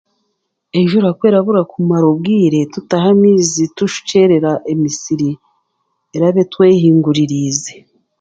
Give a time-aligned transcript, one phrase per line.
[0.77, 5.29] Enjuura kwerabura kumara obwiire, tutaha amaizi, tushukyeerera emisiri
[6.15, 7.73] eraba etw'ehunguririize.